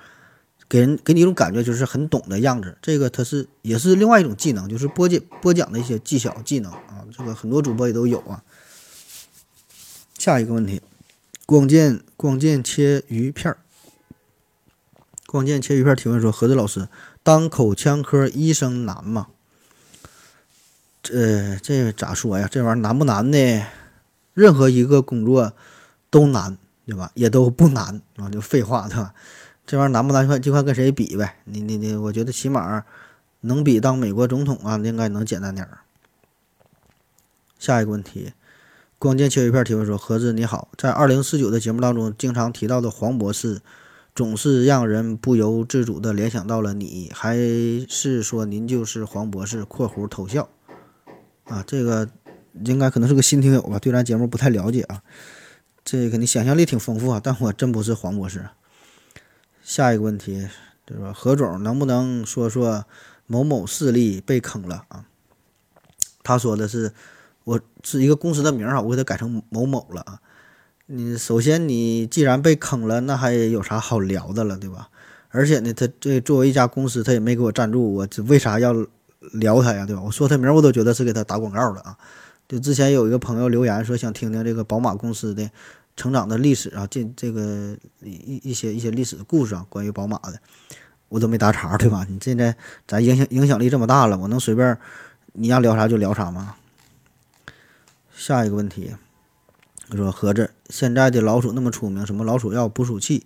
[0.67, 2.78] 给人给你一种感觉就是很懂的样子。
[2.82, 7.06] 这个他是也是另外一种技能，就是播讲播讲的一些技巧技能啊。
[7.15, 8.43] 这个很多主播也都有啊。
[10.17, 10.82] 下一个问题。
[11.45, 13.58] 光剑光剑切鱼片儿，
[15.28, 16.88] 光剑切鱼片提问说：何子老师，
[17.21, 19.28] 当口腔科医生难吗？
[21.04, 22.47] 这这咋说呀？
[22.49, 23.65] 这玩意儿难不难呢？
[24.34, 25.52] 任何一个工作
[26.10, 27.12] 都难，对吧？
[27.13, 29.13] 也都不难啊，就废话，对吧？
[29.65, 30.28] 这玩意儿难不难？
[30.28, 31.38] 看就看跟谁比呗。
[31.45, 32.84] 你你你，我觉得起码
[33.41, 35.80] 能比当美国总统啊，应该能简单点儿。
[37.58, 38.34] 下一个问题。
[38.99, 43.62] 光剑切一片提问说：“何子你好，在二零四九的节目当中，经常提到的黄博士，
[44.15, 50.47] 总是让人不由自主地联想到了你，还是说您就是黄博士？（括弧偷笑）
[51.43, 52.08] 啊，这个
[52.63, 55.02] 应该可能是个新听友吧，对咱节目不太了解啊。
[55.84, 58.47] 这个你想象力挺丰富啊，但我真不是黄博士。
[59.63, 60.47] 下一个问题
[60.86, 62.86] 就是，何总能不能说说
[63.26, 65.06] 某某势力被坑了啊？
[66.21, 66.93] 他说的是。”
[67.45, 70.21] 我是一个公司的名儿啊，我给它改成某某了啊。
[70.86, 74.88] 你首先你既然被坑了，那还有啥好聊的了，对吧？
[75.28, 78.73] 而且呢，他这作为一家公司，他也没给我赞助，我这为啥要
[79.34, 80.02] 聊他呀，对吧？
[80.02, 81.97] 我说他名儿，我都觉得是给他打广告了啊。
[82.47, 85.52] 就之前有一个朋友留言说想听听这个宝马公司的
[85.95, 90.39] 成长的历史啊，这这个一一些一些历史的故事啊，关于宝马的，
[91.10, 92.06] 我都没搭茬，对吧？
[92.10, 92.56] 你现在
[92.88, 94.77] 咱影响影响力这么大了，我能随便
[95.34, 96.56] 你要聊啥就聊啥吗？
[98.15, 98.91] 下一个问题，
[99.89, 103.25] 他说：“盒子，现在的老鼠那么出名，什么老鼠药、捕鼠器、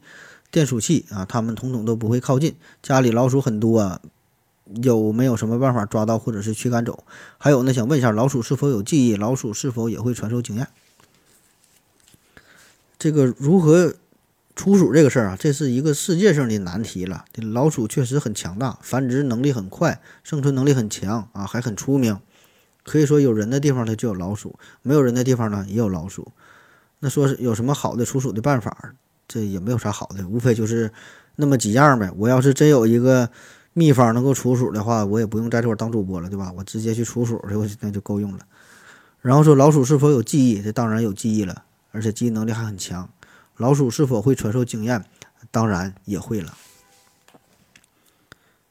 [0.49, 2.56] 电鼠器啊，他们统统都不会靠近。
[2.82, 4.01] 家里老鼠很多，
[4.82, 7.03] 有没有什么办法抓到或者是驱赶走？
[7.38, 9.15] 还有呢，想问一下，老鼠是否有记忆？
[9.15, 10.67] 老鼠是否也会传授经验？
[12.99, 13.93] 这个如何
[14.55, 17.25] 除鼠这个事儿啊，这是一个世界性的难题了。
[17.53, 22.19] 老鼠确实很强大，繁殖能力很快，生存能力很强啊，还很出名。”
[22.83, 26.31] 可以说有人的地方它就有老鼠，没有人的地方呢也有老鼠。
[26.99, 28.93] 那说有什么好的除鼠的办法？
[29.27, 30.89] 这也没有啥好的，无非就是
[31.36, 32.10] 那么几样呗。
[32.15, 33.29] 我要是真有一个
[33.73, 36.51] 秘方能够除鼠的话，我也不用在这块当主播了，对吧？
[36.55, 38.39] 我直接去除鼠去，那就够用了。
[39.21, 40.62] 然后说老鼠是否有记忆？
[40.62, 43.10] 这当然有记忆了，而且记忆能力还很强。
[43.56, 45.06] 老鼠是否会传授经验？
[45.52, 46.58] 当然也会了。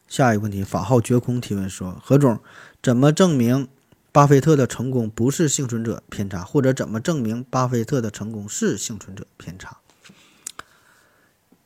[0.09, 2.41] 下一个问题，法号绝空提问说：何总
[2.83, 3.69] 怎么证明？
[4.13, 9.77] 巴菲特的成功不是幸存者偏差，或者怎么证明巴菲特的成功是幸存者偏差？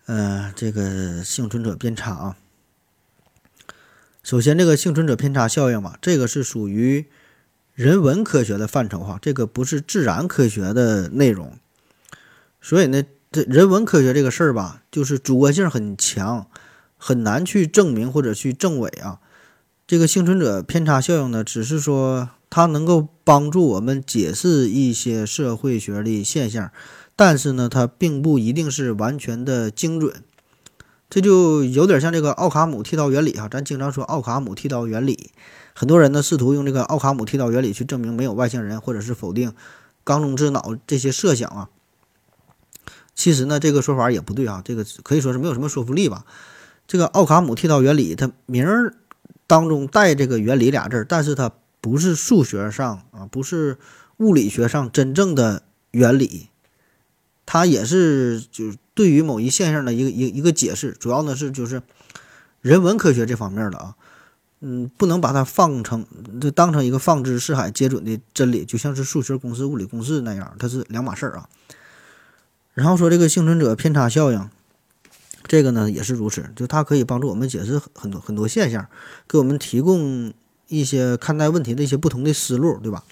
[0.06, 2.36] 呃，这个幸存者偏差啊，
[4.24, 7.08] 首先这个幸存者偏差效应嘛，这个是属于
[7.80, 11.56] 人文科学的范畴哈，这个不是自然科学的内容，
[12.60, 16.46] 所以呢，这人文科学这个事儿吧，就是主观性很强，
[16.98, 19.20] 很难去证明或者去证伪啊。
[19.86, 22.28] 这个幸存者偏差效应呢，只是说。
[22.52, 26.72] 它能够帮助我们解释一些社会学的现象，
[27.14, 30.24] 但是呢，它并不一定是完全的精准。
[31.08, 35.30] 这就有点像这个奥卡姆剃刀原理哈，咱经常说奥卡姆剃刀原理，
[35.80, 39.54] 很多人呢试图用这个奥卡姆剃刀原理去证明没有外星人，或者是否定
[40.04, 41.70] 缸中之脑这些设想啊。
[43.14, 46.26] 其实呢，这个说法也不对啊，这个可以说是没有什么说服力吧。
[46.86, 48.94] 这个奥卡姆剃刀原理，它名儿
[49.46, 51.50] 当中带这个“原理”俩字儿，但是它。
[51.82, 53.78] 不是数学上啊，不是
[54.18, 55.62] 物理学上真正的
[55.92, 56.50] 原理，
[57.46, 61.80] 它也是就是对于某一现象的一个一一个解释，主要呢是就是
[62.60, 63.96] 人文科学这方面的啊，
[64.60, 66.06] 嗯，不能把它放成
[66.40, 71.48] 就当成一个放之四海皆准的真理，就像是数学公式、物理公式那样，它是两码事儿啊。
[72.74, 74.48] 然后说这个幸存者偏差效应，
[75.46, 78.86] 这个呢也是如此，就它可以帮助我们解释很多很多现象，
[79.26, 80.32] 给我们提供。
[80.72, 83.02] 一些看待问题的一些不同的思路，对吧？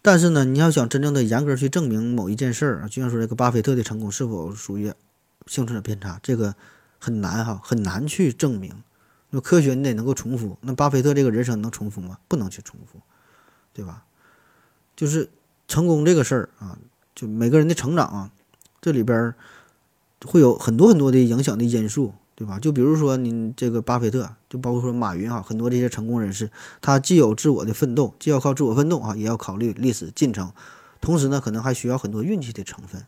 [0.00, 4.92] 但是呢，你要想真正的严格去证明某一件事儿啊，就像说这个巴菲特的成功是否属于
[5.48, 6.54] 幸存者偏差，这个
[7.00, 8.72] 很难哈，很难去证明。
[9.30, 12.18] 那科学你得能够重复，那巴菲特这个人生能重复吗？
[12.28, 13.00] 不能去重复，
[13.72, 14.04] 对吧？
[14.96, 15.28] 就是
[15.66, 16.78] 成功这个事儿啊，
[17.14, 18.30] 就每个人的成长啊，
[18.80, 19.34] 这里边
[20.24, 22.14] 会有很多很多的影响的因素。
[22.38, 22.56] 对吧？
[22.60, 26.48] 就比如说你这个巴菲特，就包括说马云哈，很多这些成功人士，
[26.80, 30.52] 他既有自我的奋斗，既要靠自我奋斗啊，也要考虑历史进程，
[31.00, 33.04] 同时呢，可能还需要很多运气的成分。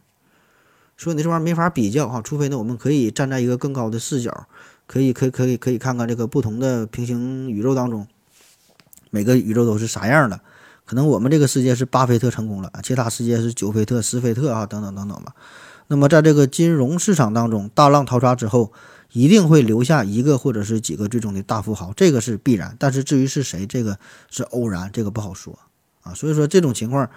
[0.96, 4.48] 所以你这玩意儿没法比较哈，除非呢，我们可以站在一个更高的视角，
[4.90, 8.08] 可以可以可以可以看看这个不同的平行宇宙当中，
[9.10, 10.40] 每个宇宙都是啥样的。
[10.84, 15.34] 可能我们这个世界是巴菲特成功了，其他世界是久菲特、斯菲特啊等等等等吧。
[15.86, 18.72] 那么在这个金融市场当中，大浪淘沙之后。
[19.12, 22.76] 一定会留下一个或者是几个最终的大富豪，这个是必然。
[22.78, 23.98] 但是至于是谁，这个
[24.30, 25.58] 是偶然，这个不好说
[26.02, 26.14] 啊。
[26.14, 27.10] 所以说这种情况，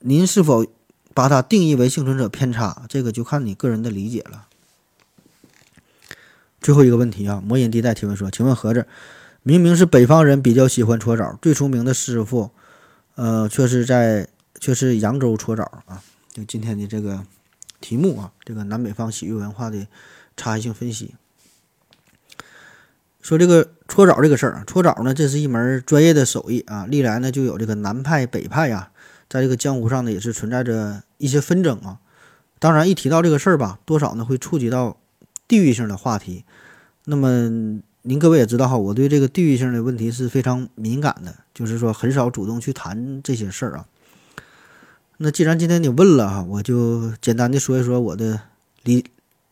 [0.00, 0.66] 您是否
[1.14, 4.44] 把它定义为幸存者偏差，这个就看你个人的理解了。
[6.66, 8.88] 最后一个问题啊，魔音地带提问说：“请问盒子，
[9.44, 12.50] 明明是北方人比较喜欢搓澡，最出名的师傅，
[13.14, 14.26] 呃，却是在
[14.58, 16.02] 却是扬州搓澡啊？
[16.32, 17.22] 就今天的这个
[17.80, 19.86] 题目啊，这个南北方洗浴文化的
[20.36, 21.14] 差异性分析。
[23.22, 28.90] 说这个搓澡这个事儿啊，搓澡呢，这是一门专业的手艺啊，历来呢就有这个南派北派啊，
[29.28, 32.00] 在这个江湖上呢也是存在着一些纷争啊。
[32.58, 34.98] 当然，一提到这个事儿吧，多少呢会触及到。”
[35.48, 36.44] 地域性的话题，
[37.04, 43.86] 那么您各位也知道哈，我对这个地域性的问题是非常敏感的，就是说很少主动去谈这些事儿啊。
[45.18, 48.40] 那既然今天你问了哈，我就简单的说一说我的
[48.82, 49.04] 理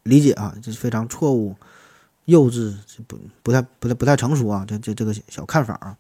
[0.02, 1.56] 理解啊，这是非常错误、
[2.26, 2.74] 幼稚、
[3.06, 5.96] 不不太不太不太成熟啊，这这这个小看法啊。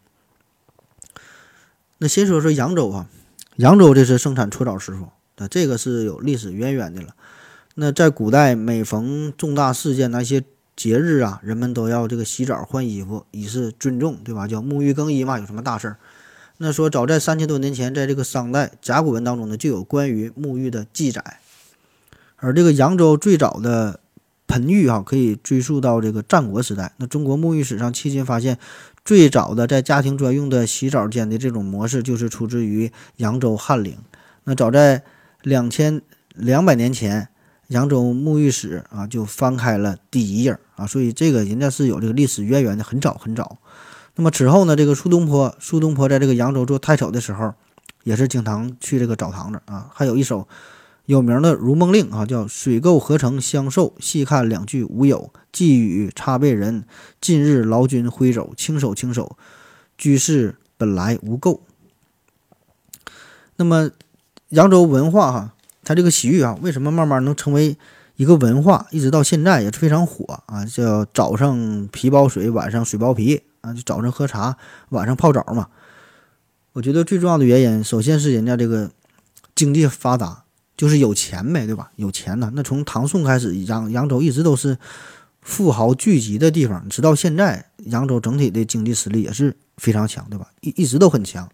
[1.98, 3.08] 那先说说扬州啊，
[3.56, 7.14] 扬州这是生产搓澡师傅，那这个是有历史渊源的了。
[7.76, 10.44] 那在古代，每逢重大事件，那些
[10.76, 14.46] 节日啊，人们都要这个洗澡换衣服，以示尊重，对吧？
[14.46, 15.40] 叫沐浴更衣嘛。
[15.40, 15.96] 有什么大事儿？
[16.58, 21.40] 那说早在三千多年前，在这个商代甲骨文当中呢，就有关于沐浴的记载。
[22.36, 23.98] 而这个扬州最早的
[24.46, 26.92] 盆浴啊，可以追溯到这个战国时代。
[26.98, 28.56] 那中国沐浴史上迄今发现
[29.04, 33.96] 最早的在家庭专用的洗澡间的这种模式，就是出自于扬州翰林。
[34.44, 35.02] 那早在
[35.42, 36.00] 两千
[36.36, 37.30] 两百年前。
[37.74, 43.58] 扬州沐浴史啊，就翻开了第一页啊，所以这个人家是有这个历史渊源的，很早很早。
[44.14, 47.52] 那么此后呢，这个苏东坡，苏东坡在这个扬州做太守的时候，
[48.04, 49.90] 也是经常去这个澡堂子啊。
[49.92, 50.46] 还有一首
[51.06, 55.32] 有名的《如梦令》啊，叫“水垢何曾相受，细看两句无有。
[55.50, 56.84] 寄语插背人，
[57.20, 59.36] 近日劳君挥走，轻手轻手，
[59.98, 61.58] 居士本来无垢。”
[63.56, 63.90] 那么
[64.50, 65.50] 扬州文化哈。
[65.84, 67.76] 它这个洗浴啊，为什么慢慢能成为
[68.16, 70.64] 一个文化，一直到现在也是非常火啊？
[70.64, 74.56] 叫早上皮包水，晚上水包皮啊，就早上喝茶，
[74.90, 75.68] 晚上泡澡嘛。
[76.72, 78.90] 我觉得最重要的原因，首先是人家这个
[79.54, 80.44] 经济发达，
[80.76, 81.90] 就是有钱呗，对吧？
[81.96, 84.76] 有钱呢，那从唐宋开始，扬扬州一直都是
[85.40, 90.48] 富豪聚集的地方，直到现在，扬州整体的经济实力也是非常强，对吧？
[90.62, 91.48] 一一直都很强。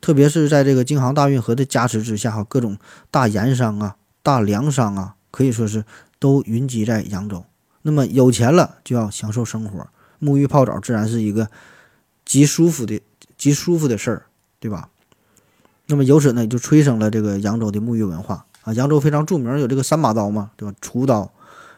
[0.00, 2.78] 特别是在这个京杭大运河的加持之下，哈，各种
[3.10, 5.84] 大盐商啊、大粮商啊，可以说是
[6.18, 7.44] 都云集在扬州。
[7.82, 9.88] 那么有钱了就要享受生活，
[10.20, 11.50] 沐浴泡澡自然是一个
[12.24, 13.00] 极舒服的、
[13.36, 14.26] 极舒服的事儿，
[14.60, 14.88] 对吧？
[15.86, 18.72] 那么由此呢，就催生了这个扬州的沐浴文化啊。
[18.74, 20.74] 扬州非常著名，有这个三把刀嘛，对吧？
[20.80, 21.32] 厨刀、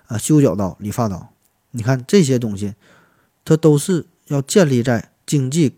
[0.07, 1.29] 啊修脚刀、理发刀。
[1.71, 2.75] 你看这些东西，
[3.45, 5.77] 它都是要建立在经济。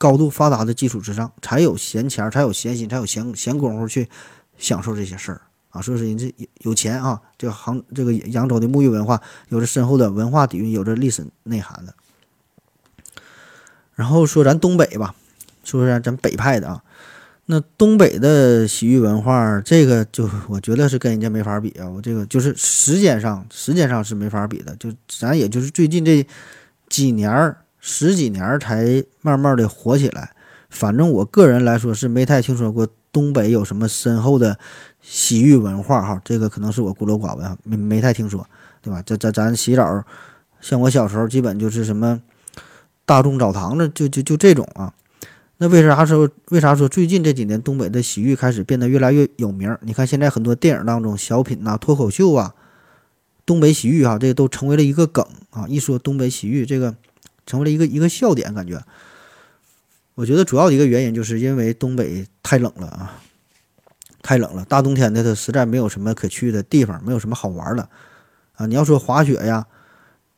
[0.00, 4.08] 高度发达的基础之上，才有闲钱，才有闲心，才有闲闲工夫去
[4.56, 5.82] 享受这些事儿啊！
[5.82, 11.94] 所以说，人这有钱啊，这个杭这个扬州的沐浴文化有着深厚的文化底蕴，有着历史内涵的。
[13.94, 15.14] 然后说咱东北吧，
[15.64, 16.82] 说说咱北派的啊，
[17.44, 21.86] 那东北的洗浴文化，这个就我觉得是跟人家没法比啊！
[21.86, 26.26] 我这个就是时间上，时间上是没法比的，就咱也就是最近这
[26.88, 27.58] 几年儿。
[27.80, 30.32] 十几年才慢慢的火起来，
[30.68, 34.58] 反正我个人来说是没太听说过东北有什么深厚的
[35.00, 38.46] 洗浴文化哈，这个可能是我孤陋寡闻，没没太听说，
[38.82, 39.02] 对吧？
[39.04, 40.04] 咱咱咱洗澡，
[40.60, 42.20] 像我小时候基本就是什么
[43.06, 44.92] 大众澡堂子，就就就这种啊。
[45.56, 49.74] 那为啥说为啥说最近这几年东北的洗浴开始变得越来越有名？
[49.80, 52.54] 你看现在很多电影当中、小品呐、脱口秀啊，
[53.44, 55.66] 东北洗浴哈，这都成为了一个梗啊。
[55.66, 56.94] 一说东北洗浴，这个。
[57.50, 58.80] 成为了一个一个笑点，感觉。
[60.14, 63.20] 我觉得主要的一个原因就是因为东北太冷了啊，
[64.22, 64.64] 太冷了。
[64.66, 67.88] 大冬天的，它实在没有什么可去的地方，没有什么好玩的
[68.54, 68.66] 啊。
[68.66, 69.66] 你要说滑雪呀、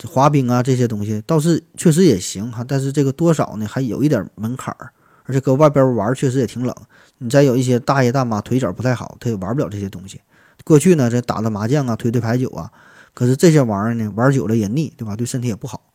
[0.07, 4.93] 滑冰啊这些东西，倒是确实也行哈，但是这个多少呢，还有一点门槛儿。
[5.25, 6.75] 而且搁外边玩确实也挺冷。
[7.19, 10.21] 你再有一些大爷大妈腿脚不太好，他也玩不了这些东西。
[10.65, 12.71] 过去呢，这打打麻将啊、推推牌九啊，
[13.15, 15.15] 可是这些玩意儿呢，玩久了也腻，对吧？
[15.15, 15.92] 对身体也不好。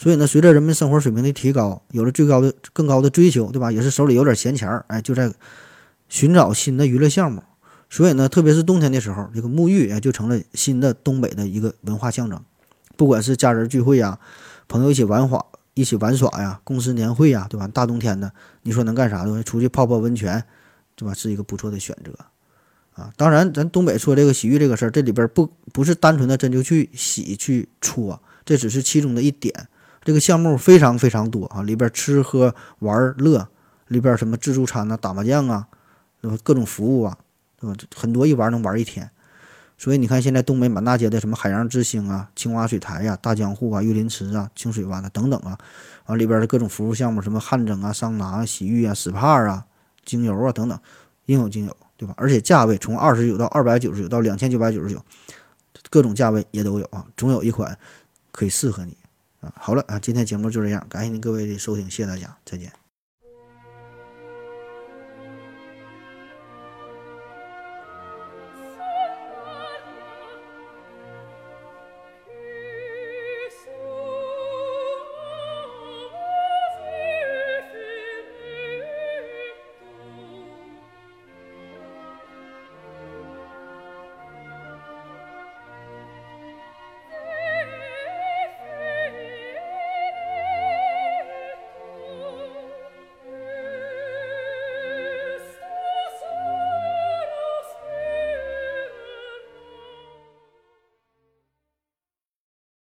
[0.00, 3.70] 所以呢，随着人们生活水平的提高，有了最高的、更高的追求，对吧？
[3.70, 5.30] 也是手里有点闲钱儿，哎，就在
[6.08, 7.42] 寻找新的娱乐项目。
[7.90, 12.42] 所以呢，特别是冬天的时候，这个沐浴也就成了新的东北的一个文化象征。
[12.96, 14.18] 不管是家人聚会呀，
[14.68, 15.44] 朋友一起玩耍、
[15.74, 17.68] 一起玩耍呀，公司年会呀，对吧？
[17.68, 18.32] 大冬天的，
[18.62, 19.26] 你说能干啥？
[19.26, 20.42] 东西出去泡泡温泉，
[20.96, 21.12] 对吧？
[21.12, 22.10] 是一个不错的选择
[22.94, 23.12] 啊。
[23.18, 29.52] 当然，咱东北说这个洗浴这个事儿，这里边不不是单纯的真就去洗去搓，这只是其中的一点。
[30.02, 33.48] 这个项目非常非常多啊，里边吃喝玩乐，
[33.88, 35.68] 里边什么自助餐呐、打麻将啊，
[36.42, 37.18] 各种服务啊，
[37.60, 37.76] 对吧？
[37.94, 39.10] 很多一玩能玩一天。
[39.76, 45.58] 所以你看，现在东北满大街的什么海洋之星啊、青蛙水台呀、大江户啊、玉林池啊、清水湾啊等等啊，
[46.04, 49.64] 啊里边的各种服务项目，什么汗蒸啊、桑拿、洗浴啊、SPA 啊、
[50.04, 50.78] 精油啊等等，
[51.24, 52.12] 应有尽有，对吧？
[52.18, 55.02] 而且价位从二十九到二百九十九到两千九百九十九，
[55.88, 57.78] 各种价位也都有啊，总有一款
[58.32, 58.94] 可以适合你
[59.40, 59.52] 啊。
[59.56, 62.79] 好了啊，今天节目就这样，感谢您各位的收听，谢谢大家，再见。